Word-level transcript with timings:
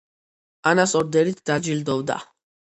ანას 0.71 0.95
ორდერით 1.01 1.45
დაჯილდოვდა. 1.53 2.21